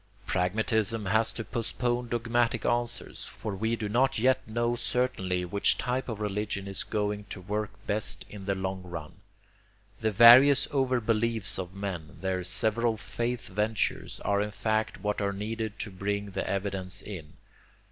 Pragmatism 0.25 1.05
has 1.05 1.31
to 1.33 1.43
postpone 1.43 2.07
dogmatic 2.07 2.65
answer, 2.65 3.13
for 3.13 3.55
we 3.55 3.75
do 3.75 3.87
not 3.87 4.17
yet 4.17 4.41
know 4.47 4.73
certainly 4.75 5.45
which 5.45 5.77
type 5.77 6.09
of 6.09 6.19
religion 6.19 6.67
is 6.67 6.83
going 6.83 7.25
to 7.25 7.39
work 7.39 7.69
best 7.85 8.25
in 8.27 8.45
the 8.45 8.55
long 8.55 8.81
run. 8.81 9.17
The 9.99 10.09
various 10.09 10.65
overbeliefs 10.69 11.59
of 11.59 11.75
men, 11.75 12.17
their 12.19 12.43
several 12.43 12.97
faith 12.97 13.47
ventures, 13.47 14.19
are 14.21 14.41
in 14.41 14.49
fact 14.49 15.01
what 15.01 15.21
are 15.21 15.33
needed 15.33 15.77
to 15.81 15.91
bring 15.91 16.31
the 16.31 16.49
evidence 16.49 17.03
in. 17.03 17.33